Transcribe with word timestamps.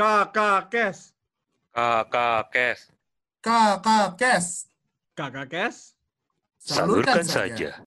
Kakak 0.00 0.72
Kes. 0.72 1.12
Kakak 1.76 2.48
Kes. 2.48 2.88
Kakak 3.44 4.16
Kes. 4.16 4.46
Kakak 5.12 5.46
Kes. 5.52 5.76
Salurkan 6.56 7.20
saja. 7.20 7.84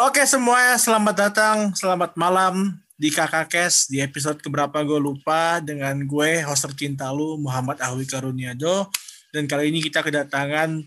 Oke 0.00 0.24
semuanya, 0.24 0.80
selamat 0.80 1.14
datang, 1.20 1.76
selamat 1.76 2.16
malam 2.16 2.80
di 2.96 3.12
Kakak 3.12 3.52
Kes 3.52 3.92
di 3.92 4.00
episode 4.00 4.40
keberapa 4.40 4.80
gue 4.88 4.96
lupa 4.96 5.60
dengan 5.60 6.00
gue 6.08 6.40
host 6.48 6.64
tercinta 6.64 7.12
lu 7.12 7.36
Muhammad 7.36 7.76
Ahwi 7.84 8.08
Karuniado 8.08 8.88
dan 9.36 9.44
kali 9.44 9.68
ini 9.68 9.84
kita 9.84 10.00
kedatangan 10.00 10.80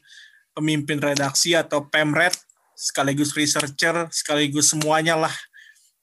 pemimpin 0.58 0.98
redaksi 0.98 1.54
atau 1.54 1.86
pemret 1.86 2.34
sekaligus 2.74 3.38
researcher 3.38 4.10
sekaligus 4.10 4.74
semuanya 4.74 5.14
lah 5.14 5.36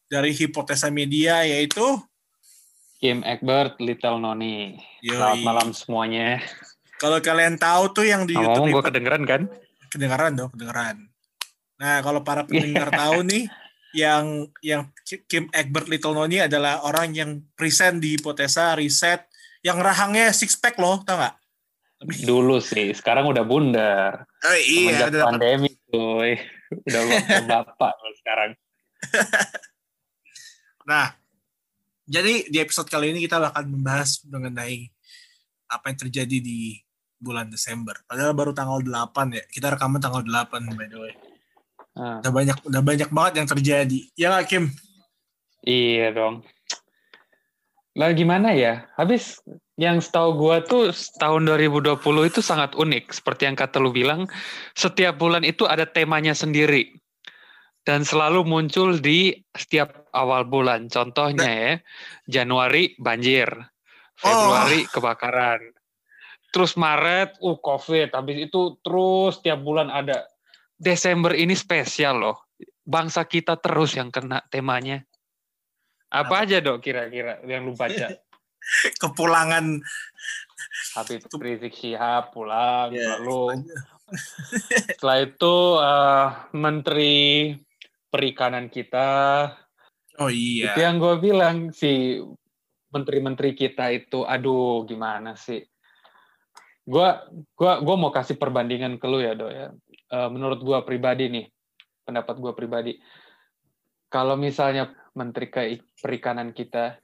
dari 0.08 0.32
hipotesa 0.32 0.88
media 0.88 1.44
yaitu 1.44 1.84
Kim 2.98 3.22
Egbert, 3.22 3.78
Little 3.78 4.18
Noni. 4.18 4.74
Yoi. 5.00 5.14
Selamat 5.14 5.38
malam 5.46 5.68
semuanya. 5.70 6.42
kalau 6.98 7.22
kalian 7.22 7.54
tahu 7.54 7.94
tuh 7.94 8.02
yang 8.02 8.26
di 8.26 8.34
Ngomong 8.34 8.66
gue 8.66 8.74
YouTube 8.74 8.88
kedengeran 8.90 9.22
kan? 9.22 9.42
kedengaran 9.88 10.32
dong 10.34 10.50
kedengaran 10.52 10.96
nah 11.78 12.02
kalau 12.02 12.20
para 12.20 12.42
pendengar 12.42 12.90
tahu 13.00 13.22
nih 13.22 13.46
yang 13.94 14.44
yang 14.60 14.82
Kim 15.24 15.48
Egbert 15.48 15.88
Little 15.88 16.12
Noni 16.12 16.44
adalah 16.44 16.82
orang 16.82 17.14
yang 17.14 17.30
present 17.54 17.96
di 17.96 18.18
hipotesa 18.18 18.77
riset 18.77 19.24
yang 19.62 19.78
rahangnya 19.78 20.28
six 20.28 20.58
pack 20.58 20.77
loh 20.77 21.00
tau 21.00 21.16
nggak 21.16 21.36
Dulu 21.98 22.62
sih, 22.62 22.94
sekarang 22.94 23.27
udah 23.27 23.42
bundar. 23.42 24.22
Oh, 24.46 24.54
iya 24.54 25.02
Semenjak 25.02 25.10
dapat- 25.10 25.27
pandemi 25.34 25.70
tuh. 25.90 26.22
Udah 26.86 27.00
udah 27.02 27.42
bapak 27.50 27.90
sekarang. 28.22 28.50
nah 30.88 31.12
jadi 32.08 32.48
di 32.48 32.56
episode 32.56 32.89
kali 32.89 33.12
ini 33.12 33.20
kita 33.28 33.36
bakal 33.36 33.69
membahas 33.69 34.25
mengenai 34.25 34.89
apa 35.69 35.84
yang 35.92 35.98
terjadi 36.08 36.41
di 36.41 36.80
bulan 37.20 37.53
Desember 37.53 38.00
padahal 38.08 38.33
baru 38.33 38.56
tanggal 38.56 38.80
8 38.80 39.36
ya 39.36 39.45
kita 39.53 39.77
rekaman 39.77 40.00
tanggal 40.00 40.25
8 40.25 40.72
by 40.72 40.89
the 40.89 40.97
way 40.97 41.14
Nah, 41.98 42.22
udah 42.22 42.30
banyak 42.30 42.58
udah 42.62 42.78
banyak 42.78 43.11
banget 43.11 43.33
yang 43.42 43.48
terjadi 43.50 43.98
ya 44.14 44.30
nggak 44.30 44.47
Kim 44.47 44.64
iya 45.67 46.14
dong. 46.14 46.47
Lah 47.98 48.14
gimana 48.14 48.55
ya? 48.55 48.86
Habis 48.95 49.42
yang 49.75 49.98
setahu 49.98 50.39
gua 50.39 50.62
tuh 50.62 50.95
tahun 51.19 51.50
2020 51.50 51.98
itu 52.30 52.39
sangat 52.39 52.78
unik. 52.78 53.11
Seperti 53.11 53.50
yang 53.50 53.58
kata 53.58 53.83
lu 53.83 53.91
bilang, 53.91 54.30
setiap 54.78 55.19
bulan 55.19 55.42
itu 55.42 55.67
ada 55.67 55.83
temanya 55.83 56.30
sendiri. 56.30 56.95
Dan 57.89 58.05
selalu 58.05 58.44
muncul 58.44 59.00
di 59.00 59.33
setiap 59.56 60.12
awal 60.12 60.44
bulan. 60.44 60.92
Contohnya 60.92 61.48
ya, 61.48 61.72
Januari 62.28 62.92
banjir, 63.00 63.48
Februari 64.12 64.84
kebakaran. 64.92 65.72
Terus 66.53 66.77
Maret, 66.77 67.41
uh 67.41 67.56
COVID. 67.56 68.12
Habis 68.12 68.53
itu 68.53 68.77
terus 68.84 69.41
tiap 69.41 69.64
bulan 69.64 69.89
ada. 69.89 70.28
Desember 70.77 71.33
ini 71.33 71.56
spesial 71.56 72.20
loh. 72.20 72.53
Bangsa 72.84 73.25
kita 73.25 73.56
terus 73.56 73.97
yang 73.97 74.12
kena 74.12 74.45
temanya. 74.52 75.00
Apa 76.12 76.45
aja 76.45 76.61
dok 76.61 76.84
kira-kira 76.84 77.41
yang 77.48 77.64
lu 77.64 77.73
baca? 77.73 78.12
kepulangan 79.00 79.80
Habib 80.92 81.25
Rizik 81.41 81.73
Syihab 81.73 82.36
pulang, 82.36 82.92
Ya, 82.92 83.17
lalu 83.17 83.64
setelah 84.92 85.19
itu 85.25 85.56
eh, 85.80 86.27
Menteri 86.52 87.17
Perikanan 88.09 88.73
kita, 88.73 89.09
oh 90.17 90.33
iya 90.33 90.73
itu 90.73 90.81
yang 90.81 90.97
gue 90.97 91.14
bilang 91.20 91.56
si 91.77 92.17
menteri-menteri 92.89 93.53
kita 93.53 93.92
itu, 93.92 94.25
aduh 94.25 94.89
gimana 94.89 95.36
sih? 95.36 95.61
Gue 96.89 97.08
gua 97.52 97.85
gua 97.85 97.97
mau 98.01 98.08
kasih 98.08 98.41
perbandingan 98.41 98.97
ke 98.97 99.05
lu 99.05 99.20
ya 99.20 99.36
dok 99.36 99.52
ya. 99.52 99.68
Eh, 99.92 100.29
menurut 100.33 100.64
gue 100.64 100.79
pribadi 100.89 101.29
nih, 101.29 101.47
pendapat 102.08 102.41
gue 102.41 102.52
pribadi, 102.57 102.92
kalau 104.08 104.41
misalnya 104.41 104.89
Menteri 105.13 105.52
Ke- 105.52 105.85
Perikanan 106.01 106.57
kita 106.57 106.97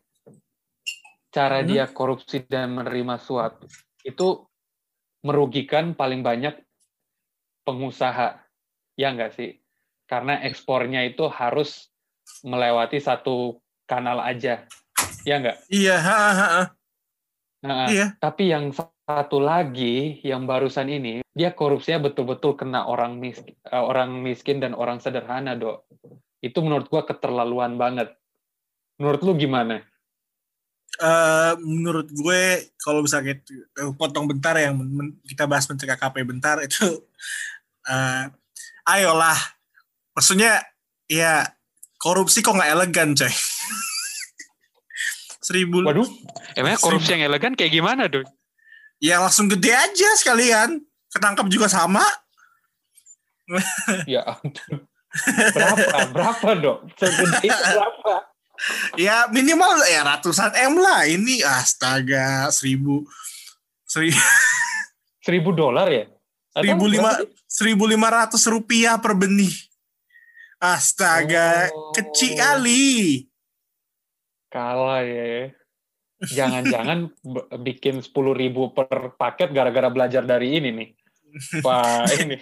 cara 1.35 1.61
Hmm. 1.61 1.69
dia 1.69 1.85
korupsi 1.91 2.47
dan 2.49 2.79
menerima 2.79 3.21
suap 3.21 3.61
itu 4.07 4.47
merugikan 5.21 5.93
paling 5.93 6.23
banyak 6.23 6.57
pengusaha 7.67 8.41
ya 8.95 9.09
enggak 9.11 9.35
sih 9.35 9.64
karena 10.15 10.39
ekspornya 10.47 11.03
itu 11.11 11.27
harus 11.27 11.91
melewati 12.47 13.03
satu 13.03 13.59
kanal 13.91 14.23
aja. 14.23 14.63
Ya 15.27 15.43
enggak 15.43 15.59
iya 15.67 15.99
ha, 15.99 16.15
ha, 16.15 16.31
ha. 16.47 16.65
Nah, 17.65 17.89
iya. 17.89 18.13
Tapi 18.21 18.53
yang 18.53 18.71
satu 18.71 19.41
lagi 19.41 20.21
yang 20.21 20.45
barusan 20.45 20.87
ini 20.93 21.25
dia 21.33 21.51
korupsinya 21.57 22.07
betul-betul 22.13 22.61
kena 22.61 22.85
orang 22.85 23.17
miskin, 23.17 23.57
orang 23.73 24.21
miskin 24.21 24.61
dan 24.61 24.77
orang 24.77 25.01
sederhana 25.01 25.57
dok. 25.57 25.89
Itu 26.45 26.61
menurut 26.61 26.93
gua 26.93 27.09
keterlaluan 27.09 27.81
banget. 27.81 28.13
Menurut 29.01 29.21
lu 29.25 29.33
gimana? 29.35 29.81
Eh, 30.95 31.53
menurut 31.59 32.07
gue 32.07 32.71
kalau 32.79 33.03
misalnya 33.03 33.35
itu- 33.35 33.67
eh, 33.67 33.91
potong 33.99 34.31
bentar 34.31 34.55
yang 34.55 34.79
men- 34.79 34.95
men- 34.95 35.17
kita 35.27 35.43
bahas 35.51 35.67
menteri 35.67 35.91
KKP 35.91 36.23
bentar 36.23 36.63
itu 36.63 37.03
eh 37.91 38.31
ayolah 38.87 39.35
maksudnya 40.15 40.63
ya 41.05 41.45
korupsi 41.99 42.41
kok 42.41 42.55
nggak 42.55 42.71
elegan 42.71 43.13
coy 43.13 43.31
seribu 45.47 45.85
waduh 45.85 46.09
emangnya 46.57 46.81
korupsi 46.81 47.19
yang 47.19 47.27
elegan 47.27 47.53
kayak 47.53 47.75
gimana 47.75 48.09
dok 48.09 48.25
ya 49.03 49.21
langsung 49.21 49.51
gede 49.51 49.75
aja 49.75 50.09
sekalian 50.17 50.81
ketangkap 51.11 51.51
juga 51.51 51.69
sama 51.69 52.01
Ya 54.09 54.25
ampun. 54.25 54.89
Berapa? 55.53 56.17
Berapa? 56.17 56.49
Segede 56.97 57.45
itu 57.45 57.53
berapa? 57.53 58.15
ya 58.97 59.29
minimal 59.29 59.85
ya 59.85 60.01
ratusan 60.01 60.49
m 60.55 60.81
lah 60.81 61.05
ini 61.05 61.45
astaga 61.45 62.49
seribu 62.49 63.05
seri- 63.85 64.17
Seribu 65.21 65.53
dolar 65.53 65.93
ya? 65.93 66.09
Seribu 66.57 66.89
lima 66.89 67.21
seribu 67.45 67.85
lima 67.85 68.09
ratus 68.09 68.49
rupiah 68.49 68.97
per 68.97 69.13
benih 69.13 69.53
astaga 70.65 71.69
Oh. 71.69 71.93
kecil 71.93 72.41
kali 72.41 73.29
Kalah 74.55 75.03
ya. 75.03 75.51
Jangan-jangan 76.23 77.11
bikin 77.67 77.99
sepuluh 78.07 78.39
ribu 78.39 78.71
per 78.71 79.19
paket 79.19 79.51
gara-gara 79.51 79.91
belajar 79.91 80.23
dari 80.23 80.63
ini 80.63 80.71
nih. 80.71 80.89
Wah, 81.67 82.07
ini. 82.23 82.39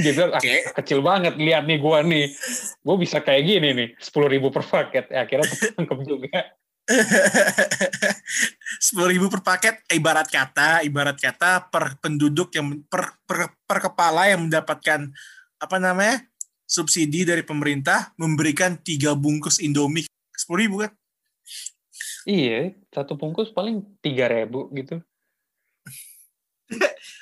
Bilang, 0.00 0.32
ah, 0.32 0.40
Oke. 0.40 0.72
kecil 0.80 1.04
banget. 1.04 1.36
Lihat 1.36 1.68
nih 1.68 1.78
gua 1.84 2.00
nih. 2.00 2.32
Gue 2.80 2.96
bisa 2.96 3.20
kayak 3.20 3.44
gini 3.44 3.68
nih. 3.76 3.88
Sepuluh 4.00 4.32
ribu 4.32 4.48
per 4.48 4.64
paket. 4.64 5.12
Ya, 5.12 5.28
akhirnya 5.28 5.52
ketangkep 5.52 5.98
juga. 6.08 6.48
sepuluh 8.84 9.08
ribu 9.12 9.28
per 9.32 9.40
paket 9.40 9.80
ibarat 9.88 10.28
kata 10.28 10.84
ibarat 10.84 11.16
kata 11.16 11.72
per 11.72 11.96
penduduk 11.96 12.52
yang 12.52 12.84
per, 12.84 13.16
per, 13.24 13.56
per 13.64 13.78
kepala 13.88 14.28
yang 14.28 14.44
mendapatkan 14.44 15.08
apa 15.56 15.76
namanya 15.80 16.28
subsidi 16.74 17.22
dari 17.22 17.46
pemerintah 17.46 18.10
memberikan 18.18 18.74
tiga 18.82 19.14
bungkus 19.14 19.62
indomie. 19.62 20.10
Sepuluh 20.34 20.66
ribu 20.66 20.76
kan? 20.82 20.90
Iya, 22.26 22.74
satu 22.90 23.14
bungkus 23.14 23.54
paling 23.54 23.86
tiga 24.02 24.26
ribu 24.26 24.66
gitu. 24.74 24.98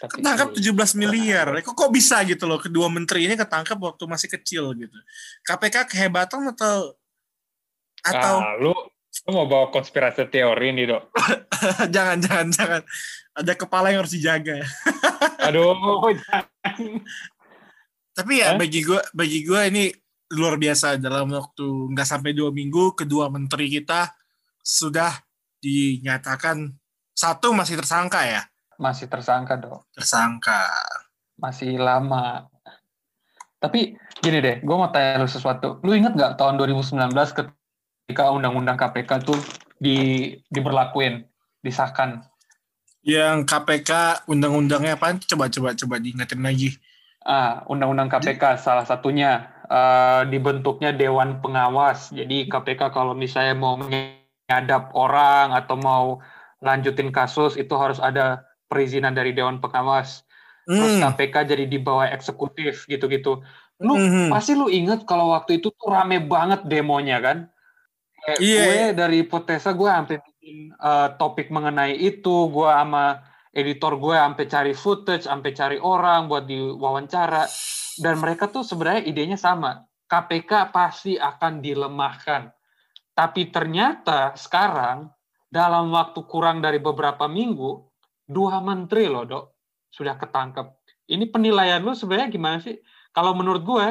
Ketangkap 0.03 0.55
iya. 0.57 0.73
17 0.73 0.97
miliar. 1.03 1.47
kok 1.61 1.75
kok 1.77 1.91
bisa 1.93 2.23
gitu 2.25 2.49
loh? 2.49 2.57
Kedua 2.57 2.89
menteri 2.89 3.29
ini 3.29 3.37
ketangkap 3.37 3.77
waktu 3.77 4.05
masih 4.09 4.33
kecil 4.33 4.73
gitu. 4.73 4.97
KPK 5.45 5.91
kehebatan 5.91 6.49
atau 6.55 6.97
atau? 8.03 8.35
Ah, 8.41 8.57
lu, 8.59 8.73
lu 9.27 9.31
mau 9.31 9.47
bawa 9.47 9.69
konspirasi 9.69 10.27
teori 10.31 10.73
nih, 10.75 10.97
Dok? 10.97 11.03
jangan 11.95 12.19
jangan 12.23 12.49
jangan. 12.51 12.83
Ada 13.33 13.53
kepala 13.57 13.89
yang 13.89 14.05
harus 14.05 14.13
dijaga 14.13 14.61
Aduh, 15.49 15.73
Tapi 18.13 18.45
ya 18.45 18.53
Hah? 18.53 18.59
bagi 18.61 18.81
gue 18.85 19.01
bagi 19.17 19.41
gue 19.45 19.61
ini 19.73 19.85
luar 20.33 20.57
biasa 20.57 20.97
dalam 21.01 21.33
waktu 21.33 21.93
nggak 21.93 22.09
sampai 22.09 22.33
dua 22.33 22.53
minggu 22.53 22.97
kedua 22.97 23.29
menteri 23.29 23.69
kita 23.69 24.13
sudah 24.65 25.13
dinyatakan 25.61 26.73
satu 27.13 27.53
masih 27.53 27.77
tersangka 27.77 28.25
ya 28.25 28.43
masih 28.81 29.07
tersangka, 29.07 29.55
Dok. 29.61 29.95
tersangka 29.95 30.67
Masih 31.39 31.79
lama. 31.79 32.51
Tapi 33.63 33.95
gini 34.19 34.39
deh, 34.43 34.59
gue 34.59 34.77
mau 34.77 34.91
tanya 34.91 35.23
lu 35.23 35.31
sesuatu. 35.31 35.79
Lu 35.87 35.95
inget 35.95 36.19
nggak 36.19 36.35
tahun 36.35 36.59
2019 36.59 37.15
ketika 37.15 38.35
undang-undang 38.35 38.75
KPK 38.75 39.23
tuh 39.23 39.39
di 39.79 40.31
diberlakuin, 40.51 41.23
disahkan? 41.63 42.27
yang 43.03 43.43
KPK 43.43 44.23
undang-undangnya 44.31 44.95
apa 44.95 45.19
coba 45.27 45.51
coba 45.51 45.75
coba 45.75 45.95
diingetin 45.99 46.39
lagi 46.39 46.71
Ah, 47.23 47.63
undang-undang 47.71 48.11
KPK 48.11 48.59
salah 48.59 48.83
satunya 48.83 49.47
eh, 49.71 50.23
dibentuknya 50.29 50.91
dewan 50.93 51.39
pengawas. 51.39 52.11
Jadi 52.11 52.51
KPK 52.51 52.91
kalau 52.93 53.15
misalnya 53.15 53.55
mau 53.57 53.79
menyadap 53.79 54.91
orang 54.93 55.55
atau 55.55 55.79
mau 55.79 56.07
lanjutin 56.61 57.09
kasus 57.15 57.55
itu 57.57 57.73
harus 57.79 58.03
ada 58.03 58.43
perizinan 58.67 59.15
dari 59.15 59.31
dewan 59.33 59.63
pengawas. 59.63 60.27
Terus 60.67 60.99
Hmm. 60.99 61.15
KPK 61.15 61.55
jadi 61.55 61.65
di 61.67 61.79
bawah 61.79 62.07
eksekutif 62.07 62.87
gitu-gitu. 62.87 63.43
Lu 63.83 63.95
Mhm. 63.99 64.31
pasti 64.31 64.55
lu 64.55 64.71
inget 64.71 65.03
kalau 65.11 65.35
waktu 65.35 65.59
itu 65.59 65.75
tuh 65.75 65.89
rame 65.91 66.23
banget 66.23 66.63
demonya 66.67 67.19
kan? 67.19 67.39
Kayak 68.23 68.39
Iya, 68.39 68.63
gue 68.63 68.75
iya. 68.79 68.89
dari 68.95 69.17
hipotesa 69.27 69.75
gue 69.75 69.91
sampai 69.91 70.17
bikin 70.23 70.71
eh, 70.79 71.09
topik 71.19 71.51
mengenai 71.51 71.99
itu, 71.99 72.47
gue 72.47 72.69
sama 72.71 73.19
editor 73.53 74.01
gue 74.01 74.17
sampai 74.17 74.45
cari 74.49 74.73
footage, 74.73 75.29
sampai 75.29 75.51
cari 75.53 75.79
orang 75.79 76.27
buat 76.27 76.49
diwawancara 76.49 77.45
dan 78.01 78.15
mereka 78.17 78.49
tuh 78.49 78.65
sebenarnya 78.65 79.05
idenya 79.05 79.37
sama. 79.37 79.85
KPK 80.09 80.73
pasti 80.73 81.17
akan 81.17 81.61
dilemahkan. 81.61 82.53
Tapi 83.13 83.53
ternyata 83.53 84.33
sekarang 84.37 85.09
dalam 85.53 85.93
waktu 85.93 86.25
kurang 86.25 86.65
dari 86.65 86.81
beberapa 86.81 87.29
minggu 87.29 87.71
dua 88.25 88.61
menteri 88.65 89.09
loh, 89.09 89.25
Dok, 89.29 89.45
sudah 89.93 90.17
ketangkep. 90.17 90.65
Ini 91.13 91.29
penilaian 91.29 91.85
lu 91.85 91.93
sebenarnya 91.93 92.33
gimana 92.33 92.57
sih? 92.61 92.81
Kalau 93.13 93.37
menurut 93.37 93.61
gue, 93.61 93.87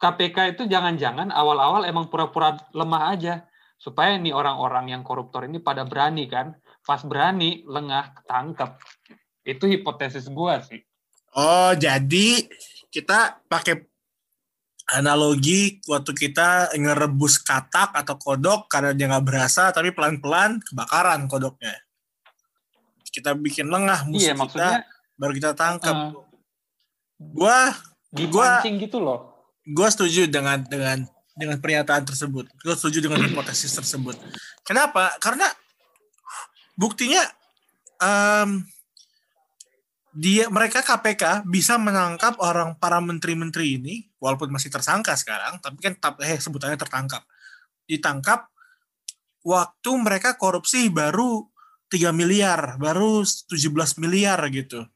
KPK 0.00 0.56
itu 0.56 0.62
jangan-jangan 0.68 1.28
awal-awal 1.32 1.84
emang 1.84 2.08
pura-pura 2.08 2.56
lemah 2.72 3.12
aja 3.12 3.44
supaya 3.76 4.16
nih 4.16 4.32
orang-orang 4.32 4.92
yang 4.92 5.04
koruptor 5.04 5.44
ini 5.44 5.60
pada 5.60 5.84
berani 5.84 6.24
kan. 6.28 6.56
Pas 6.86 7.02
berani, 7.02 7.66
lengah, 7.66 8.14
ketangkep. 8.22 8.70
Itu 9.42 9.66
hipotesis 9.66 10.30
gue 10.30 10.54
sih. 10.62 10.80
Oh, 11.34 11.74
jadi 11.74 12.46
kita 12.88 13.42
pakai 13.50 13.84
analogi 14.86 15.82
waktu 15.90 16.14
kita 16.14 16.70
ngerebus 16.78 17.42
katak 17.42 17.90
atau 17.90 18.14
kodok 18.14 18.70
karena 18.70 18.94
dia 18.94 19.10
nggak 19.10 19.26
berasa, 19.26 19.74
tapi 19.74 19.90
pelan-pelan 19.90 20.62
kebakaran 20.62 21.26
kodoknya. 21.26 21.74
Kita 23.10 23.34
bikin 23.34 23.66
lengah 23.66 24.06
musuh 24.06 24.30
Iya, 24.30 24.32
kita, 24.32 24.40
maksudnya 24.40 24.72
baru 25.18 25.32
kita 25.34 25.50
tangkap. 25.58 25.94
eh, 25.96 26.10
Gua 27.18 27.58
dipancing 28.12 28.76
gitu 28.78 29.00
loh. 29.00 29.32
gue 29.66 29.88
setuju 29.90 30.30
dengan 30.30 30.62
dengan 30.62 31.02
dengan 31.34 31.58
pernyataan 31.58 32.06
tersebut. 32.06 32.46
Gue 32.62 32.74
setuju 32.78 33.02
dengan 33.02 33.26
hipotesis 33.26 33.74
tersebut. 33.74 34.14
Kenapa? 34.62 35.18
Karena 35.18 35.50
buktinya 36.76 37.24
em, 37.98 38.62
dia 40.16 40.48
mereka 40.48 40.80
KPK 40.80 41.44
bisa 41.44 41.76
menangkap 41.76 42.40
orang 42.40 42.80
para 42.80 43.04
menteri-menteri 43.04 43.76
ini 43.76 43.94
walaupun 44.16 44.48
masih 44.48 44.72
tersangka 44.72 45.12
sekarang, 45.12 45.60
tapi 45.60 45.76
kan 45.84 45.92
eh 46.24 46.40
sebutannya 46.40 46.80
tertangkap. 46.80 47.20
Ditangkap 47.84 48.48
waktu 49.44 49.90
mereka 50.00 50.40
korupsi 50.40 50.88
baru 50.88 51.44
3 51.92 52.16
miliar, 52.16 52.80
baru 52.80 53.28
17 53.28 54.00
miliar 54.00 54.40
gitu. 54.48 54.88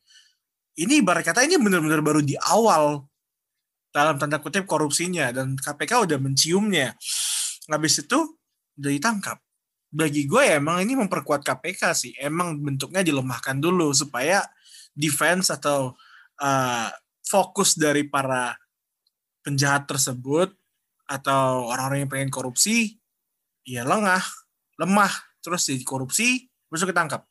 Ini 0.81 1.05
ibarat 1.05 1.29
kata 1.29 1.45
ini 1.45 1.61
benar-benar 1.61 2.01
baru 2.01 2.25
di 2.25 2.41
awal 2.41 3.05
dalam 3.93 4.17
tanda 4.17 4.41
kutip 4.41 4.65
korupsinya 4.65 5.29
dan 5.37 5.53
KPK 5.53 6.09
udah 6.09 6.17
menciumnya. 6.17 6.97
Habis 7.69 8.09
itu 8.09 8.41
udah 8.81 8.91
ditangkap. 8.91 9.39
Bagi 9.91 10.27
gue 10.31 10.43
ya 10.47 10.63
emang 10.63 10.87
ini 10.87 10.95
memperkuat 10.95 11.43
KPK 11.43 11.83
sih. 11.93 12.13
Emang 12.17 12.57
bentuknya 12.63 13.03
dilemahkan 13.03 13.59
dulu 13.59 13.91
supaya 13.91 14.47
defense 14.95 15.51
atau 15.51 15.99
uh, 16.39 16.89
fokus 17.27 17.75
dari 17.75 18.07
para 18.07 18.55
penjahat 19.43 19.91
tersebut 19.91 20.55
atau 21.11 21.67
orang-orang 21.67 22.07
yang 22.07 22.11
pengen 22.13 22.31
korupsi 22.31 23.01
ya 23.67 23.83
lengah, 23.83 24.23
lemah, 24.79 25.11
terus 25.43 25.67
jadi 25.67 25.83
korupsi, 25.83 26.47
besok 26.71 26.95
ketangkap. 26.95 27.27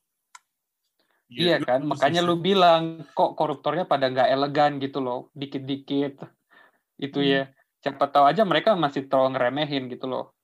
Iya 1.29 1.61
kan, 1.61 1.85
makanya 1.85 2.25
lu 2.25 2.41
bilang 2.41 3.05
kok 3.13 3.37
koruptornya 3.37 3.85
pada 3.85 4.09
nggak 4.09 4.33
elegan 4.33 4.81
gitu 4.81 4.97
loh, 4.97 5.29
dikit-dikit 5.37 6.25
itu 6.97 7.19
Hmm. 7.21 7.29
ya. 7.29 7.43
Siapa 7.79 8.11
tahu 8.11 8.27
aja 8.27 8.43
mereka 8.43 8.75
masih 8.75 9.07
terlalu 9.07 9.37
ngeremehin 9.37 9.87
gitu 9.87 10.09
loh. 10.09 10.35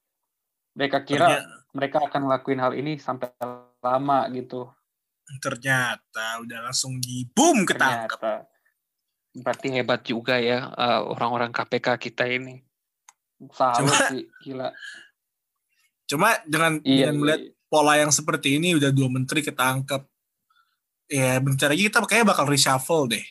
Mereka 0.78 1.04
kira 1.04 1.42
Ternyata, 1.42 1.65
mereka 1.76 2.08
akan 2.08 2.22
ngelakuin 2.26 2.60
hal 2.64 2.74
ini 2.74 2.96
sampai 2.96 3.30
lama 3.84 4.20
gitu. 4.32 4.72
ternyata 5.42 6.46
udah 6.46 6.70
langsung 6.70 7.02
di 7.02 7.26
boom. 7.34 7.66
Ternyata. 7.66 8.46
Berarti 9.36 9.68
hebat 9.74 10.06
juga 10.06 10.38
ya 10.38 10.70
eh, 10.72 11.02
orang-orang 11.02 11.52
KPK 11.52 11.98
kita 12.00 12.30
ini. 12.30 12.62
Salut 13.52 13.92
Cuma- 13.92 14.10
sih, 14.14 14.24
gila. 14.46 14.70
Cuma 16.06 16.38
dengan 16.46 16.78
Iya, 16.86 17.10
dengan 17.10 17.16
melihat 17.20 17.42
pola 17.66 17.98
yang 17.98 18.14
seperti 18.14 18.62
ini 18.62 18.78
udah 18.78 18.94
dua 18.94 19.10
menteri 19.10 19.42
ketangkep. 19.42 20.06
Ya 21.10 21.42
bentar 21.42 21.74
lagi 21.74 21.90
kita 21.90 22.06
kayaknya 22.06 22.32
bakal 22.32 22.46
reshuffle 22.46 23.10
deh. 23.10 23.26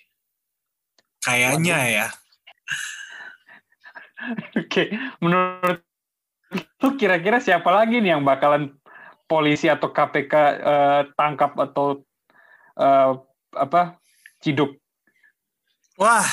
Kayaknya 1.23 1.79
ya. 1.89 2.07
Oke, 4.61 4.91
menurut 5.23 5.81
lu 6.55 6.95
kira-kira 6.95 7.39
siapa 7.39 7.69
lagi 7.71 7.99
nih 7.99 8.15
yang 8.17 8.23
bakalan 8.23 8.75
polisi 9.25 9.67
atau 9.67 9.91
KPK 9.91 10.33
eh, 10.61 11.01
tangkap 11.17 11.57
atau 11.59 12.03
eh, 12.79 13.11
apa 13.55 13.99
ciduk? 14.43 14.77
Wah, 15.97 16.27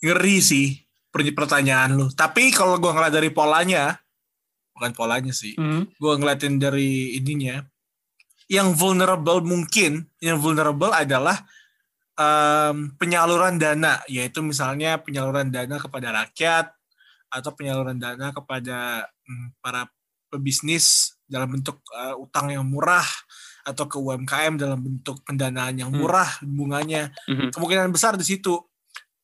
ngeri 0.00 0.38
sih 0.40 0.66
per- 1.12 1.36
pertanyaan 1.36 1.96
lu. 1.96 2.06
Tapi 2.10 2.50
kalau 2.50 2.80
gua 2.80 2.96
ngeliat 2.96 3.14
dari 3.14 3.30
polanya, 3.30 4.00
bukan 4.72 4.92
polanya 4.96 5.32
sih, 5.36 5.52
Hmm. 5.60 5.84
gua 6.00 6.16
ngeliatin 6.16 6.56
dari 6.56 7.20
ininya, 7.20 7.60
yang 8.48 8.72
vulnerable 8.72 9.44
mungkin, 9.44 10.08
yang 10.24 10.40
vulnerable 10.40 10.90
adalah 10.90 11.36
em, 12.16 12.92
penyaluran 12.96 13.56
dana, 13.60 14.00
yaitu 14.08 14.40
misalnya 14.44 15.00
penyaluran 15.00 15.48
dana 15.48 15.76
kepada 15.80 16.12
rakyat 16.12 16.68
atau 17.30 17.50
penyaluran 17.54 17.96
dana 17.96 18.34
kepada 18.34 19.06
mm, 19.24 19.62
para 19.62 19.86
pebisnis 20.28 21.14
dalam 21.24 21.50
bentuk 21.50 21.78
eh, 21.94 22.14
utang 22.18 22.50
yang 22.50 22.66
murah 22.66 23.06
atau 23.62 23.86
ke 23.86 23.96
UMKM 23.96 24.58
dalam 24.58 24.80
bentuk 24.80 25.22
pendanaan 25.22 25.78
yang 25.78 25.90
Hmm. 25.94 26.00
murah 26.02 26.30
bunganya 26.42 27.10
Mhm. 27.30 27.54
kemungkinan 27.54 27.90
besar 27.90 28.18
di 28.18 28.26
situ 28.26 28.58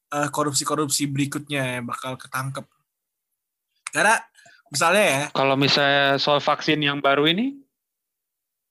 eh, 0.06 0.30
korupsi-korupsi 0.30 1.10
berikutnya 1.10 1.82
yang 1.82 1.86
bakal 1.90 2.14
ketangkep. 2.14 2.62
Karena 3.90 4.22
misalnya 4.70 5.04
ya, 5.04 5.22
Kalau 5.34 5.58
misalnya 5.58 6.14
soal 6.16 6.38
vaksin 6.38 6.78
yang 6.78 7.02
baru 7.02 7.26
ini, 7.26 7.58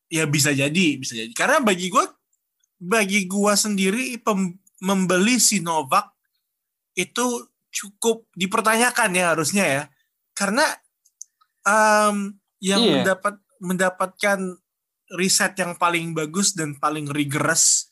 ya 0.07 0.23
bisa 0.29 0.55
jadi, 0.55 0.95
bisa 0.95 1.11
jadi. 1.11 1.33
Karena 1.35 1.59
bagi 1.59 1.91
gua, 1.91 2.07
bagi 2.77 3.27
gua 3.27 3.59
sendiri 3.59 4.15
pem- 4.21 4.55
membeli 4.79 5.35
Sinovac 5.35 6.13
itu 6.95 7.25
cukup 7.75 8.23
dipertanyakan 8.39 9.11
ya 9.11 9.35
harusnya 9.35 9.65
ya, 9.67 9.83
karena 10.31 10.63
em, 11.67 12.39
yang 12.63 12.79
Iya. 12.79 12.93
mendapat 13.03 13.35
mendapatkan 13.59 14.39
riset 15.19 15.53
yang 15.59 15.75
paling 15.75 16.15
bagus 16.15 16.55
dan 16.55 16.79
paling 16.79 17.05
rigorous 17.11 17.91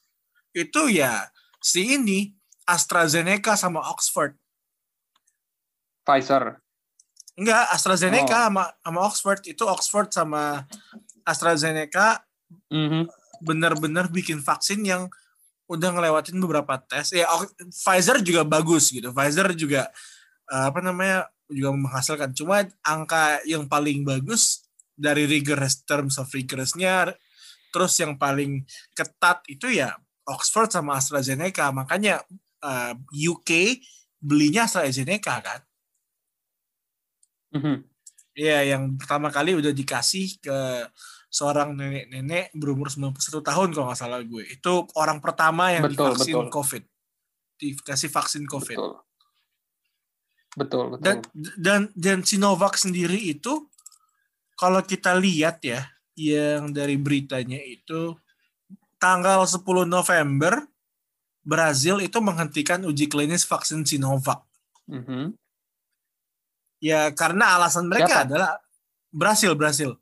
itu 0.55 0.87
ya 0.89 1.29
si 1.59 1.97
ini 1.99 2.33
AstraZeneca 2.63 3.59
sama 3.59 3.83
Oxford. 3.91 4.39
Pfizer. 6.03 6.59
Enggak, 7.33 7.65
AstraZeneca 7.73 8.37
Oh. 8.37 8.43
sama 8.49 8.63
sama 8.83 8.99
Oxford 9.09 9.41
itu 9.49 9.63
Oxford 9.65 10.09
sama 10.13 10.63
AstraZeneca 11.25 12.21
Mhm. 12.69 13.09
benar-benar 13.41 14.11
bikin 14.13 14.39
vaksin 14.39 14.85
yang 14.85 15.09
udah 15.73 15.89
ngelewatin 15.89 16.37
beberapa 16.37 16.77
tes. 16.77 17.11
Ya 17.11 17.25
Pfizer 17.73 18.21
juga 18.21 18.45
bagus 18.45 18.93
gitu. 18.93 19.09
Pfizer 19.09 19.51
juga 19.57 19.89
eh, 20.49 20.65
apa 20.69 20.79
namanya 20.79 21.27
juga 21.49 21.73
menghasilkan. 21.73 22.31
Cuma 22.37 22.63
angka 22.85 23.41
yang 23.49 23.65
paling 23.65 24.05
bagus 24.05 24.69
dari 24.93 25.25
rigorous 25.25 25.81
terms 25.83 26.21
of 26.21 26.29
rigorousnya, 26.29 27.17
terus 27.73 27.93
yang 27.97 28.13
paling 28.15 28.61
ketat 28.93 29.41
itu 29.49 29.73
ya 29.73 29.97
Oxford 30.29 30.69
sama 30.69 31.01
AstraZeneca. 31.01 31.73
Makanya 31.73 32.21
eh, 32.63 32.93
UK 33.27 33.81
belinya 34.21 34.69
AstraZeneca 34.69 35.35
kan. 35.41 35.61
Mhm. 37.53 37.85
Iya, 38.33 38.65
yang 38.75 38.97
pertama 38.97 39.29
kali 39.29 39.53
udah 39.53 39.69
dikasih 39.69 40.41
ke 40.41 40.57
seorang 41.33 41.73
nenek-nenek 41.73 42.53
berumur 42.53 42.93
91 42.93 43.41
tahun 43.41 43.67
kalau 43.73 43.89
nggak 43.89 43.97
salah 43.97 44.21
gue. 44.21 44.45
Itu 44.53 44.85
orang 44.93 45.17
pertama 45.17 45.73
yang 45.73 45.89
Betul, 45.89 46.13
divaksin 46.13 46.37
betul. 46.37 46.53
COVID. 46.53 46.83
Dikasih 47.57 48.09
vaksin 48.13 48.43
COVID. 48.45 48.77
Betul. 48.77 48.93
Betul, 50.53 50.85
betul. 50.93 51.01
Dan 51.01 51.17
dan 51.57 51.81
dan 51.97 52.19
Sinovac 52.21 52.77
sendiri 52.77 53.17
itu 53.17 53.65
kalau 54.53 54.85
kita 54.85 55.17
lihat 55.17 55.65
ya 55.65 55.89
yang 56.13 56.69
dari 56.69 56.93
beritanya 57.01 57.57
itu 57.57 58.13
tanggal 59.01 59.49
10 59.49 59.65
November 59.89 60.69
Brazil 61.41 61.97
itu 62.05 62.21
menghentikan 62.21 62.85
uji 62.85 63.09
klinis 63.09 63.41
vaksin 63.49 63.81
Sinovac. 63.81 64.45
Mhm. 64.85 65.33
Ya 66.77 67.09
karena 67.09 67.57
alasan 67.57 67.89
mereka 67.89 68.21
Siapa? 68.21 68.25
adalah 68.29 68.51
Brasil, 69.09 69.57
Brasil. 69.57 69.97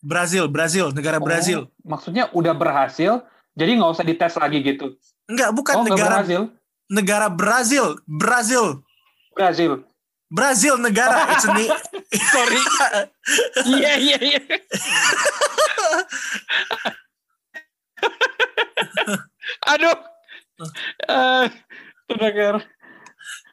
Brazil, 0.00 0.44
Brazil, 0.46 0.90
negara 0.90 1.16
Oh, 1.16 1.22
Brazil. 1.22 1.68
Maksudnya 1.82 2.32
udah 2.32 2.52
berhasil, 2.52 3.20
jadi 3.52 3.70
nggak 3.74 3.90
usah 3.90 4.02
dites 4.02 4.34
lagi 4.34 4.58
gitu. 4.60 4.96
Enggak, 5.26 5.50
bukan 5.52 5.74
oh, 5.76 5.84
negara 5.84 6.16
berhasil. 6.18 6.42
negara 6.86 7.26
Brazil, 7.28 8.00
Brazil. 8.04 8.80
Brazil. 9.30 9.84
Brazil 10.26 10.74
negara. 10.76 11.26
It's 11.32 11.42
a 11.42 11.52
ni- 11.52 11.70
Sorry. 12.32 12.60
Iya, 13.72 13.92
iya, 13.96 14.18
iya. 14.20 14.40
Aduh. 19.68 19.96
Eh, 21.02 21.46
pendengar. 22.06 22.54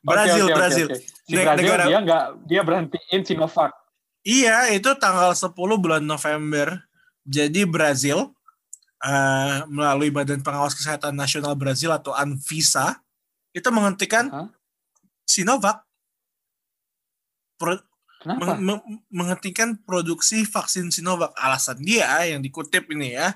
Brazil, 0.04 0.46
oke, 0.46 0.54
oke, 0.54 0.60
Brazil. 0.60 0.88
oke. 0.88 0.98
Si 1.02 1.34
Ne- 1.36 1.44
Brazil 1.44 1.66
negara- 1.66 1.88
dia 1.88 2.00
nggak 2.00 2.24
dia 2.46 2.62
berhentiin 2.64 3.22
Sinovac. 3.24 3.72
Iya, 4.26 4.72
itu 4.76 4.92
tanggal 4.98 5.32
10 5.36 5.54
bulan 5.54 6.04
November. 6.04 6.84
Jadi 7.28 7.68
Brazil 7.68 8.32
eh, 9.04 9.58
melalui 9.68 10.10
Badan 10.10 10.42
Pengawas 10.42 10.74
Kesehatan 10.74 11.14
Nasional 11.14 11.54
Brazil 11.60 11.92
atau 11.92 12.16
Anvisa 12.16 12.98
itu 13.52 13.68
menghentikan 13.70 14.32
Hah? 14.32 14.48
Sinovac 15.28 15.84
Pro- 17.58 17.84
Kenapa? 18.22 18.58
meng- 18.58 18.64
meng- 18.64 18.86
menghentikan 19.10 19.78
produksi 19.82 20.46
vaksin 20.46 20.90
Sinovac. 20.90 21.34
Alasan 21.38 21.82
dia 21.82 22.10
yang 22.26 22.42
dikutip 22.42 22.90
ini 22.94 23.14
ya, 23.18 23.34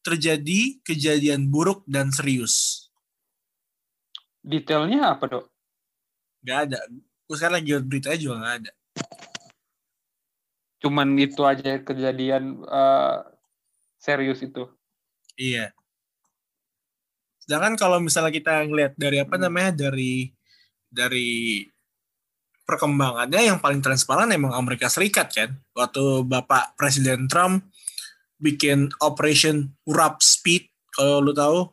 terjadi 0.00 0.80
kejadian 0.82 1.50
buruk 1.50 1.84
dan 1.86 2.10
serius. 2.10 2.86
Detailnya 4.40 5.14
apa, 5.14 5.28
Dok? 5.28 5.44
Gak 6.40 6.58
ada. 6.70 6.80
Gue 7.28 7.36
sekarang 7.36 7.60
lagi 7.60 7.70
beritanya 7.84 8.18
juga 8.18 8.34
gak 8.40 8.56
ada. 8.64 8.72
Cuman 10.80 11.16
itu 11.20 11.44
aja 11.44 11.80
kejadian 11.84 12.64
eh, 12.64 13.16
serius 14.00 14.40
itu. 14.40 14.64
Iya. 15.36 15.72
Sedangkan 17.44 17.76
kalau 17.76 17.98
misalnya 18.00 18.32
kita 18.32 18.64
ngelihat 18.64 18.92
dari 18.96 19.18
apa 19.20 19.36
Hmm. 19.36 19.44
namanya 19.48 19.88
dari 19.88 20.32
dari 20.90 21.64
perkembangannya 22.64 23.50
yang 23.50 23.58
paling 23.58 23.82
transparan 23.82 24.30
emang 24.30 24.54
Amerika 24.54 24.86
Serikat 24.86 25.28
kan. 25.34 25.50
Waktu 25.74 26.22
Bapak 26.26 26.78
Presiden 26.78 27.26
Trump 27.26 27.66
bikin 28.38 28.88
Operation 29.04 29.74
Warp 29.84 30.22
Speed 30.24 30.70
kalau 30.94 31.20
lu 31.20 31.32
tahu 31.36 31.68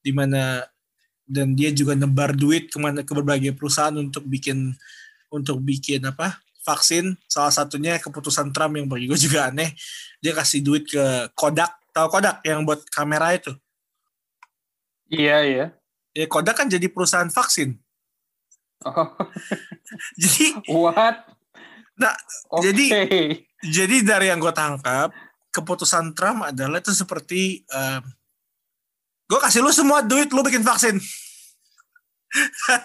di 0.00 0.10
mana 0.10 0.64
dan 1.28 1.54
dia 1.54 1.70
juga 1.70 1.94
nebar 1.94 2.34
duit 2.34 2.66
ke 2.72 2.78
mana 2.82 3.06
ke 3.06 3.12
berbagai 3.14 3.54
perusahaan 3.54 3.94
untuk 3.94 4.26
bikin 4.26 4.74
untuk 5.30 5.62
bikin 5.62 6.02
apa 6.02 6.42
vaksin 6.60 7.16
salah 7.26 7.52
satunya 7.52 7.96
keputusan 7.96 8.52
Trump 8.52 8.76
yang 8.76 8.86
bagi 8.86 9.08
gue 9.08 9.16
juga 9.16 9.48
aneh. 9.48 9.72
Dia 10.20 10.36
kasih 10.36 10.60
duit 10.60 10.84
ke 10.88 11.30
Kodak. 11.32 11.80
Tahu 11.90 12.06
Kodak 12.06 12.44
yang 12.46 12.62
buat 12.62 12.84
kamera 12.92 13.34
itu? 13.34 13.50
Iya, 15.10 15.36
iya. 15.42 15.66
ya 16.14 16.26
Kodak 16.30 16.54
kan 16.54 16.66
jadi 16.70 16.86
perusahaan 16.86 17.30
vaksin. 17.30 17.74
Oh, 18.86 19.10
jadi 20.22 20.56
what? 20.70 21.26
Nah, 21.98 22.14
Oke. 22.48 22.72
jadi- 22.72 23.44
jadi 23.60 23.96
dari 24.00 24.32
yang 24.32 24.40
gue 24.40 24.54
tangkap 24.56 25.12
keputusan 25.52 26.16
Trump 26.16 26.48
adalah 26.48 26.80
itu 26.80 26.94
seperti 26.96 27.60
gue 29.28 29.38
kasih 29.38 29.60
lu 29.60 29.70
semua 29.70 30.00
duit 30.00 30.32
lu 30.32 30.40
bikin 30.40 30.64
vaksin. 30.64 30.96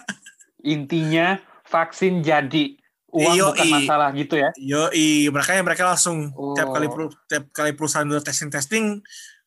Intinya 0.65 1.39
vaksin 1.69 2.25
jadi 2.25 2.75
uang 3.15 3.35
Yoi. 3.35 3.47
bukan 3.55 3.67
masalah 3.71 4.09
gitu 4.11 4.35
ya. 4.35 4.49
Yoi, 4.59 5.31
makanya 5.31 5.63
mereka 5.63 5.83
langsung 5.87 6.29
tiap 6.53 6.67
Oh. 6.67 6.73
kali 6.75 6.87
peru- 6.91 7.15
tiap 7.25 7.47
kali 7.49 7.71
perusahaan 7.71 8.03
udah 8.03 8.19
testing 8.19 8.51
testing 8.51 8.85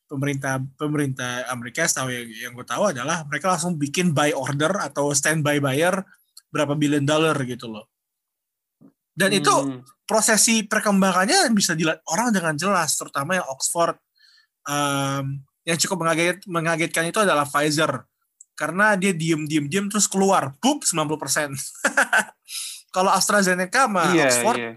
pemerintah 0.09 0.57
pemerintah 0.73 1.45
Amerika 1.47 1.85
setahu 1.85 2.09
yang, 2.09 2.25
yang 2.33 2.51
gue 2.57 2.65
tahu 2.65 2.89
adalah 2.89 3.21
mereka 3.29 3.53
langsung 3.53 3.77
bikin 3.77 4.09
buy 4.09 4.33
order 4.33 4.73
atau 4.81 5.13
standby 5.13 5.61
buyer 5.61 6.01
berapa 6.49 6.73
billion 6.73 7.05
dollar 7.05 7.37
gitu 7.45 7.69
loh. 7.69 7.85
Dan 9.13 9.35
itu 9.35 9.51
Hmm. 9.51 9.85
prosesi 10.07 10.65
perkembangannya 10.65 11.51
bisa 11.53 11.77
dilihat 11.77 12.01
orang 12.09 12.33
dengan 12.33 12.57
jelas, 12.57 12.97
terutama 12.97 13.37
yang 13.37 13.45
Oxford. 13.51 13.99
Um, 14.65 15.45
yang 15.61 15.77
cukup 15.77 16.01
mengaget, 16.01 16.41
mengagetkan 16.49 17.05
itu 17.05 17.19
adalah 17.21 17.45
Pfizer. 17.45 18.05
Karena 18.57 18.97
dia 18.97 19.13
diem 19.13 19.45
diem 19.45 19.69
diem 19.69 19.85
terus 19.87 20.09
keluar, 20.09 20.57
pup 20.57 20.81
90%. 20.81 21.53
Kalau 22.89 23.13
AstraZeneca 23.13 23.85
sama 23.85 24.13
iya, 24.13 24.27
Oxford 24.27 24.57
iya. 24.57 24.73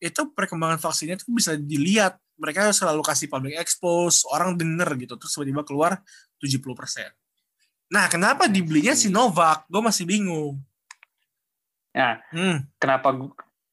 itu 0.00 0.32
perkembangan 0.32 0.80
vaksinnya 0.80 1.16
itu 1.16 1.28
bisa 1.32 1.56
dilihat. 1.56 2.20
Mereka 2.36 2.68
selalu 2.76 3.00
kasih 3.00 3.32
public 3.32 3.56
expose, 3.56 4.28
orang 4.28 4.60
denger 4.60 4.92
gitu, 5.00 5.16
terus 5.16 5.32
tiba-tiba 5.32 5.64
keluar 5.64 6.04
70%. 6.36 7.08
Nah, 7.88 8.04
kenapa 8.12 8.44
dibelinya 8.44 8.92
see. 8.92 9.08
Sinovac? 9.08 9.64
Gue 9.72 9.80
masih 9.80 10.04
bingung. 10.04 10.60
Nah, 11.96 12.20
Hmm, 12.28 12.68
kenapa 12.76 13.16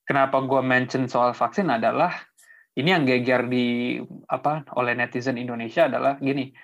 kenapa 0.07 0.39
gue 0.47 0.61
mention 0.63 1.11
soal 1.11 1.35
vaksin 1.35 1.67
adalah 1.67 2.23
ini 2.79 2.89
yang 2.89 3.03
geger 3.03 3.51
di 3.51 3.99
apa 4.31 4.63
oleh 4.79 4.95
netizen 4.95 5.35
Indonesia 5.35 5.91
adalah 5.91 6.17
gini 6.17 6.55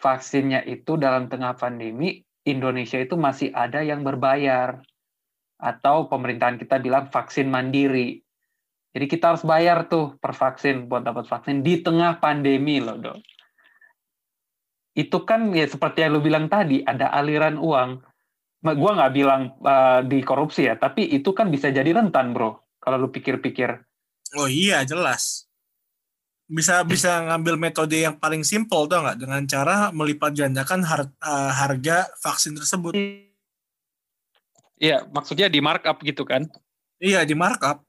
vaksinnya 0.00 0.66
itu 0.66 0.98
dalam 0.98 1.30
tengah 1.30 1.54
pandemi 1.54 2.24
Indonesia 2.44 2.98
itu 3.00 3.14
masih 3.16 3.54
ada 3.54 3.80
yang 3.80 4.04
berbayar 4.04 4.82
atau 5.64 6.04
pemerintahan 6.12 6.60
kita 6.60 6.76
bilang 6.84 7.08
vaksin 7.08 7.48
mandiri 7.48 8.20
jadi 8.92 9.06
kita 9.08 9.24
harus 9.32 9.42
bayar 9.48 9.88
tuh 9.88 10.20
per 10.20 10.36
vaksin 10.36 10.84
buat 10.84 11.00
dapat 11.00 11.24
vaksin 11.24 11.64
di 11.64 11.80
tengah 11.80 12.20
pandemi 12.20 12.84
loh 12.84 13.00
dok 13.00 13.18
itu 14.94 15.18
kan 15.24 15.50
ya 15.56 15.64
seperti 15.64 16.04
yang 16.04 16.14
lu 16.14 16.20
bilang 16.20 16.46
tadi 16.52 16.84
ada 16.84 17.08
aliran 17.10 17.56
uang 17.56 18.04
gua 18.72 18.96
nggak 18.96 19.12
bilang 19.12 19.52
uh, 19.60 20.00
di 20.00 20.24
korupsi 20.24 20.64
ya, 20.64 20.80
tapi 20.80 21.04
itu 21.12 21.36
kan 21.36 21.52
bisa 21.52 21.68
jadi 21.68 21.92
rentan, 21.92 22.32
bro. 22.32 22.64
Kalau 22.80 22.96
lu 22.96 23.12
pikir-pikir. 23.12 23.76
Oh 24.40 24.48
iya 24.48 24.80
jelas. 24.88 25.44
Bisa 26.48 26.80
bisa 26.84 27.20
ngambil 27.28 27.60
metode 27.60 28.00
yang 28.00 28.16
paling 28.16 28.40
simpel 28.40 28.88
tau 28.88 29.04
nggak 29.04 29.20
dengan 29.20 29.44
cara 29.44 29.92
melipat 29.92 30.32
gandakan 30.32 30.80
har- 30.84 31.12
eh, 31.12 31.52
harga 31.52 32.08
vaksin 32.24 32.56
tersebut. 32.56 32.96
Iya, 34.78 35.06
maksudnya 35.10 35.46
di 35.46 35.62
markup 35.62 36.02
gitu 36.02 36.26
kan? 36.26 36.46
Iya 36.98 37.22
di 37.22 37.34
markup. 37.38 37.82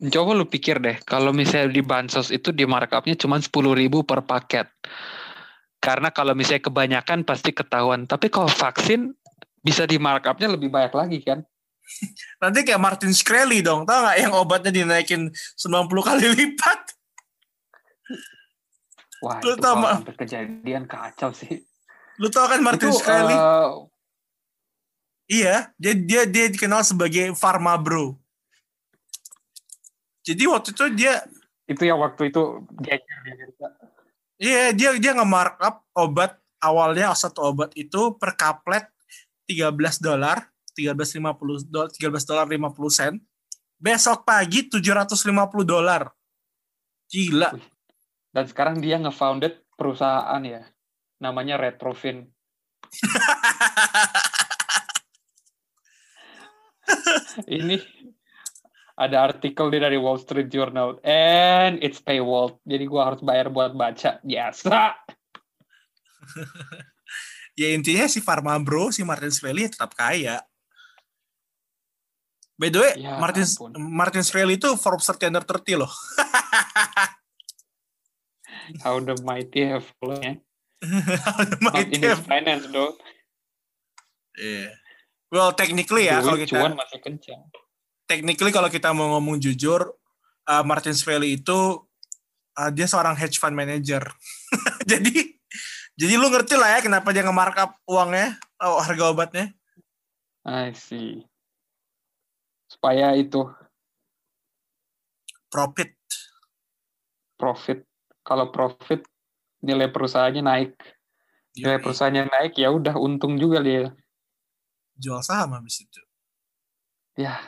Coba 0.00 0.32
lu 0.32 0.44
pikir 0.48 0.80
deh, 0.80 0.96
kalau 1.04 1.32
misalnya 1.32 1.72
di 1.72 1.80
bansos 1.84 2.32
itu 2.32 2.52
di 2.52 2.64
markupnya 2.64 3.16
cuma 3.16 3.40
10.000 3.40 4.04
per 4.04 4.20
paket. 4.24 4.68
Karena 5.80 6.12
kalau 6.12 6.36
misalnya 6.36 6.68
kebanyakan 6.68 7.24
pasti 7.24 7.52
ketahuan. 7.56 8.04
Tapi 8.04 8.28
kalau 8.28 8.48
vaksin 8.48 9.12
bisa 9.64 9.88
di 9.88 9.96
markupnya 9.96 10.52
lebih 10.52 10.68
banyak 10.68 10.92
lagi 10.92 11.18
kan? 11.24 11.40
Nanti 12.44 12.64
kayak 12.64 12.80
Martin 12.80 13.12
Shkreli 13.12 13.64
dong, 13.64 13.88
tau 13.88 14.04
nggak 14.04 14.18
yang 14.20 14.32
obatnya 14.36 14.72
dinaikin 14.72 15.32
90 15.32 15.88
kali 16.04 16.24
lipat. 16.28 16.80
Wah, 19.20 19.36
Lu 19.44 19.52
itu 19.52 19.60
tau, 19.60 19.76
kalau 19.76 19.84
Ma? 19.84 19.92
sampai 20.00 20.16
kejadian 20.16 20.84
kacau 20.88 21.32
sih. 21.32 21.60
Lu 22.16 22.32
tau 22.32 22.48
kan 22.48 22.60
Martin 22.64 22.88
itu 22.88 23.00
Shkreli? 23.00 23.36
eh, 23.36 23.68
Iya, 25.30 25.70
dia 25.78 25.94
dia 25.94 26.22
dia 26.26 26.50
dikenal 26.50 26.82
sebagai 26.82 27.30
pharma 27.38 27.78
bro. 27.78 28.18
Jadi 30.26 30.42
waktu 30.50 30.74
itu 30.74 30.84
dia 30.98 31.22
itu 31.70 31.86
yang 31.86 32.02
waktu 32.02 32.34
itu 32.34 32.66
geger 32.82 33.18
di 33.22 33.30
berita. 33.38 33.68
Iya, 34.42 34.74
dia 34.74 34.90
dia 34.98 35.12
nge-markup 35.14 35.86
obat 35.94 36.34
awalnya 36.58 37.14
satu 37.14 37.54
obat 37.54 37.70
itu 37.78 38.18
per 38.18 38.34
kaplet 38.34 38.90
13 39.46 40.02
dolar, 40.02 40.50
13.50 40.74 41.70
dolar, 41.70 41.88
13 41.94 42.26
dolar 42.26 42.46
50 42.50 42.90
sen. 42.90 43.14
Besok 43.78 44.26
pagi 44.26 44.66
750 44.66 45.30
dolar. 45.62 46.10
Gila. 47.06 47.54
Dan 48.34 48.44
sekarang 48.50 48.82
dia 48.82 48.98
nge-founded 48.98 49.62
perusahaan 49.78 50.42
ya. 50.42 50.66
Namanya 51.22 51.54
Retrofin. 51.54 52.26
Ini 57.46 57.78
ada 59.00 59.32
artikel 59.32 59.72
dia 59.72 59.88
dari 59.88 59.96
Wall 59.96 60.20
Street 60.20 60.52
Journal 60.52 61.00
and 61.06 61.80
it's 61.80 62.02
paywall. 62.02 62.60
Jadi 62.68 62.84
gua 62.84 63.08
harus 63.12 63.24
bayar 63.24 63.48
buat 63.48 63.72
baca. 63.72 64.20
Biasa. 64.20 64.92
ya 67.60 67.72
intinya 67.72 68.04
si 68.10 68.20
Pharma 68.20 68.60
Bro, 68.60 68.92
si 68.92 69.00
Martin 69.06 69.32
Shkreli 69.32 69.72
tetap 69.72 69.96
kaya. 69.96 70.44
By 72.60 72.68
the 72.68 72.76
way, 72.76 72.92
Ya 73.00 73.16
Martin 73.16 73.48
ampun. 73.48 73.72
Martin 73.80 74.20
Shkreli 74.20 74.60
itu 74.60 74.68
Forbes 74.76 75.08
30 75.08 75.32
under 75.32 75.48
30 75.48 75.80
loh. 75.80 75.88
How 78.84 79.00
the 79.00 79.16
mighty 79.24 79.64
have 79.66 79.88
fallen 79.98 80.22
ya. 80.22 80.34
Not 80.80 81.60
Mighty 81.60 82.00
in 82.00 82.04
his 82.04 82.20
finance 82.24 82.64
though. 82.72 82.96
Iya. 84.40 84.72
Well, 85.30 85.54
technically 85.54 86.10
ya 86.10 86.18
kalau 86.18 86.38
kita 86.38 86.58
cuan 86.58 86.74
masih 86.74 86.98
kencang. 86.98 87.40
technically 88.10 88.50
kalau 88.50 88.66
kita 88.66 88.90
mau 88.90 89.14
ngomong 89.14 89.38
jujur, 89.38 89.94
uh, 90.50 90.62
Martin 90.66 90.98
Scully 90.98 91.38
itu 91.38 91.86
uh, 92.58 92.70
dia 92.74 92.90
seorang 92.90 93.14
hedge 93.14 93.38
fund 93.38 93.54
manager. 93.54 94.02
jadi 94.90 95.38
jadi 95.94 96.14
lu 96.18 96.26
ngerti 96.34 96.58
lah 96.58 96.74
ya 96.74 96.80
kenapa 96.82 97.14
dia 97.14 97.22
nge-markup 97.22 97.78
uangnya, 97.86 98.34
oh, 98.58 98.82
harga 98.82 99.04
obatnya. 99.14 99.46
I 100.42 100.74
see. 100.74 101.22
Supaya 102.66 103.14
itu 103.14 103.46
Profit. 105.50 105.90
profit. 107.34 107.82
Kalau 108.22 108.54
profit 108.54 109.02
nilai 109.66 109.90
perusahaannya 109.90 110.42
naik. 110.46 110.72
Nilai 111.58 111.82
perusahaannya 111.82 112.30
naik 112.30 112.54
ya 112.54 112.70
udah 112.70 112.94
untung 112.94 113.34
juga 113.34 113.58
dia. 113.58 113.90
Jual 115.00 115.24
saham 115.24 115.56
habis 115.56 115.80
itu. 115.80 116.00
Ya 117.16 117.40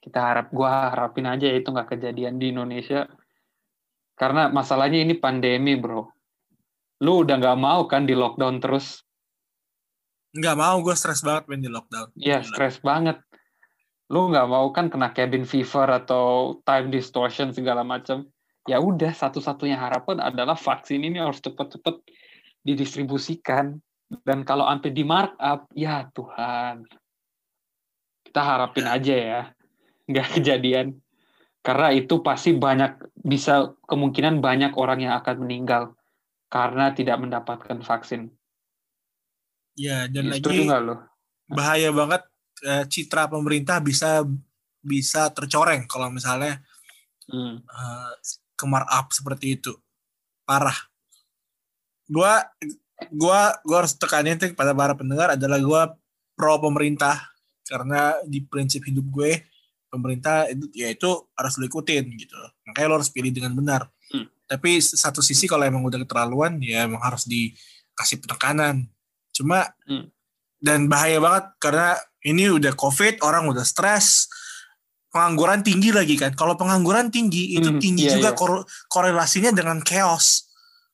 kita 0.00 0.22
harap 0.22 0.54
gua 0.54 0.94
harapin 0.94 1.26
aja 1.26 1.50
itu 1.50 1.68
nggak 1.68 1.98
kejadian 1.98 2.38
di 2.38 2.54
Indonesia. 2.54 3.10
Karena 4.14 4.46
masalahnya 4.52 5.02
ini 5.02 5.18
pandemi 5.18 5.74
bro. 5.74 6.06
Lu 7.00 7.24
udah 7.24 7.36
nggak 7.40 7.58
mau 7.58 7.88
kan 7.90 8.04
di 8.06 8.14
lockdown 8.14 8.62
terus. 8.62 9.02
Nggak 10.30 10.56
mau 10.56 10.78
gue 10.84 10.94
stres 10.94 11.26
banget 11.26 11.50
main 11.50 11.64
di 11.64 11.72
lockdown. 11.72 12.14
Ya 12.14 12.38
Gila. 12.38 12.46
stres 12.46 12.76
banget. 12.84 13.18
Lu 14.12 14.30
nggak 14.30 14.46
mau 14.46 14.68
kan 14.70 14.86
kena 14.92 15.10
cabin 15.10 15.42
fever 15.48 15.88
atau 15.90 16.58
time 16.62 16.92
distortion 16.92 17.50
segala 17.50 17.82
macam. 17.82 18.28
Ya 18.68 18.78
udah 18.78 19.10
satu-satunya 19.10 19.80
harapan 19.80 20.20
adalah 20.20 20.54
vaksin 20.54 21.02
ini 21.02 21.18
harus 21.18 21.40
cepet-cepet 21.40 22.04
didistribusikan. 22.62 23.80
Dan 24.10 24.42
kalau 24.42 24.66
sampai 24.66 24.90
di 24.90 25.06
markup, 25.06 25.70
ya 25.70 26.10
Tuhan. 26.10 26.82
Kita 28.26 28.40
harapin 28.42 28.90
aja 28.90 29.14
ya. 29.14 29.42
Nggak 30.10 30.28
kejadian. 30.38 30.98
Karena 31.62 31.94
itu 31.94 32.18
pasti 32.24 32.56
banyak, 32.56 33.14
bisa 33.22 33.70
kemungkinan 33.86 34.42
banyak 34.42 34.74
orang 34.74 35.06
yang 35.06 35.14
akan 35.22 35.46
meninggal. 35.46 35.94
Karena 36.50 36.90
tidak 36.90 37.22
mendapatkan 37.22 37.78
vaksin. 37.86 38.34
Ya 39.78 40.10
dan 40.10 40.34
Setuju 40.34 40.50
lagi 40.50 40.66
nggak 40.66 40.82
lo? 40.82 40.96
bahaya 41.50 41.90
banget 41.90 42.22
eh, 42.62 42.84
citra 42.86 43.26
pemerintah 43.26 43.82
bisa 43.82 44.22
bisa 44.82 45.30
tercoreng 45.34 45.86
kalau 45.90 46.10
misalnya 46.10 46.62
Hmm. 47.30 47.62
eh, 47.62 48.12
ke 48.58 48.64
markup 48.66 49.14
seperti 49.14 49.54
itu. 49.54 49.70
Parah. 50.42 50.74
Gua 52.10 52.42
gua 53.08 53.56
gua 53.64 53.76
harus 53.84 53.96
tekanin 53.96 54.36
tuh 54.36 54.52
pada 54.52 54.76
para 54.76 54.92
pendengar 54.92 55.32
adalah 55.34 55.58
gua 55.58 55.82
pro 56.36 56.60
pemerintah 56.60 57.16
karena 57.64 58.18
di 58.26 58.42
prinsip 58.42 58.82
hidup 58.82 59.06
gue 59.14 59.46
pemerintah 59.86 60.50
itu 60.50 60.66
ya 60.74 60.90
itu 60.90 61.06
harus 61.38 61.54
lo 61.54 61.64
ikutin 61.66 62.02
gitu. 62.18 62.34
Makanya 62.66 62.86
lo 62.90 62.96
harus 62.98 63.12
pilih 63.12 63.30
dengan 63.30 63.54
benar. 63.54 63.86
Hmm. 64.10 64.26
Tapi 64.50 64.82
satu 64.82 65.22
sisi 65.22 65.46
kalau 65.46 65.62
emang 65.62 65.86
udah 65.86 66.02
keterlaluan 66.02 66.58
ya 66.58 66.82
emang 66.90 66.98
harus 66.98 67.28
dikasih 67.30 68.18
penekanan. 68.24 68.90
Cuma 69.30 69.70
Hmm. 69.86 70.10
dan 70.58 70.90
bahaya 70.90 71.22
banget 71.22 71.44
karena 71.62 71.94
ini 72.26 72.50
udah 72.50 72.74
covid 72.74 73.22
orang 73.22 73.46
udah 73.46 73.62
stres 73.62 74.26
pengangguran 75.10 75.62
tinggi 75.62 75.90
lagi 75.90 76.14
kan 76.18 76.34
kalau 76.34 76.54
pengangguran 76.54 77.08
tinggi 77.10 77.54
itu 77.54 77.70
Hmm, 77.70 77.80
tinggi 77.82 78.06
iya, 78.06 78.14
juga 78.18 78.30
iya. 78.30 78.38
kor- 78.38 78.64
korelasinya 78.86 79.50
dengan 79.50 79.78
chaos 79.82 80.49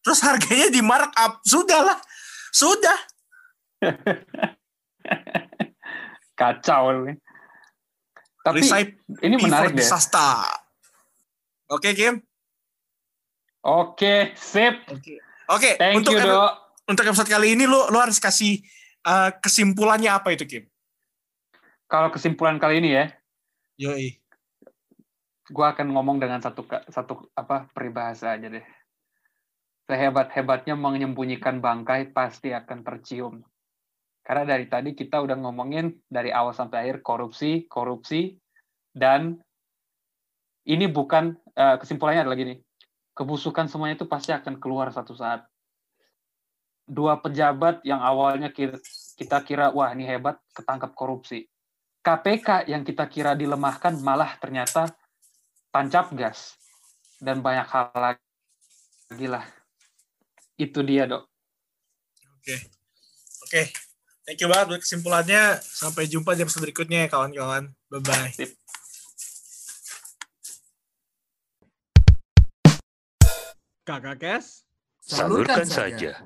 terus 0.06 0.22
harganya 0.22 0.70
di 0.70 0.78
markup 0.78 1.42
sudah 1.42 1.82
lah 1.82 1.98
sudah 2.54 2.94
Kacau 6.36 7.08
nih. 7.08 7.16
Tapi 8.44 8.60
Recipe 8.62 9.00
ini 9.26 9.34
menarik 9.40 9.74
for 9.74 9.82
deh. 9.82 9.88
oke 11.74 11.90
Kim 11.96 12.22
Oke, 13.66 14.30
sip. 14.38 14.78
oke 14.86 15.14
oke 15.50 15.70
Thank 15.74 15.98
untuk 15.98 16.14
you, 16.14 16.22
Dok. 16.22 16.52
untuk 16.86 17.02
episode 17.10 17.26
kali 17.26 17.58
ini 17.58 17.66
lu 17.66 17.90
lu 17.90 17.98
harus 17.98 18.22
kasih 18.22 18.62
uh, 19.02 19.34
kesimpulannya 19.42 20.06
apa 20.14 20.30
itu 20.30 20.46
Kim 20.46 20.64
Kalau 21.90 22.10
kesimpulan 22.14 22.58
kali 22.58 22.82
ini 22.82 22.98
ya, 22.98 23.06
yoi 23.78 24.18
gua 25.50 25.70
akan 25.74 25.94
ngomong 25.94 26.18
dengan 26.18 26.42
satu 26.42 26.66
satu 26.90 27.30
apa 27.38 27.70
peribahasa 27.70 28.34
aja 28.34 28.50
deh. 28.50 28.66
Sehebat-hebatnya 29.86 30.74
menyembunyikan 30.74 31.62
bangkai 31.62 32.10
pasti 32.10 32.50
akan 32.50 32.82
tercium. 32.82 33.34
Karena 34.26 34.42
dari 34.42 34.66
tadi 34.66 34.90
kita 34.98 35.22
udah 35.22 35.38
ngomongin 35.38 35.94
dari 36.10 36.34
awal 36.34 36.50
sampai 36.50 36.90
akhir 36.90 37.06
korupsi, 37.06 37.70
korupsi, 37.70 38.34
dan 38.90 39.38
ini 40.66 40.90
bukan 40.90 41.38
eh, 41.54 41.76
kesimpulannya 41.78 42.26
adalah 42.26 42.34
gini, 42.34 42.58
kebusukan 43.14 43.70
semuanya 43.70 44.02
itu 44.02 44.10
pasti 44.10 44.34
akan 44.34 44.58
keluar 44.58 44.90
satu 44.90 45.14
saat. 45.14 45.46
Dua 46.86 47.18
pejabat 47.22 47.86
yang 47.86 48.02
awalnya 48.02 48.50
kita, 48.50 48.82
kita 49.14 49.38
kira 49.46 49.70
wah 49.70 49.94
ini 49.94 50.02
hebat 50.02 50.42
ketangkap 50.50 50.90
korupsi. 50.98 51.46
KPK 52.02 52.70
yang 52.70 52.86
kita 52.86 53.06
kira 53.10 53.34
dilemahkan 53.34 53.98
malah 54.02 54.38
ternyata 54.38 54.90
tancap 55.74 56.14
gas 56.14 56.54
dan 57.18 57.42
banyak 57.42 57.66
hal 57.66 57.90
lagi 57.94 59.26
lah. 59.26 59.55
Itu 60.56 60.80
dia 60.80 61.04
dok. 61.04 61.28
Oke. 62.40 62.56
Oke. 63.44 63.62
Thank 64.26 64.40
you 64.42 64.48
banget 64.48 64.66
buat 64.72 64.80
kesimpulannya. 64.82 65.60
Sampai 65.60 66.08
jumpa 66.08 66.32
di 66.32 66.42
episode 66.42 66.64
berikutnya 66.64 67.06
ya 67.06 67.08
kawan-kawan. 67.12 67.70
Bye-bye. 67.92 68.48
Kakak 73.86 74.16
Kes. 74.18 74.66
Salurkan 75.06 75.62
saja. 75.68 76.18